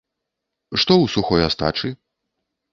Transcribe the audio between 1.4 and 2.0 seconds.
астачы?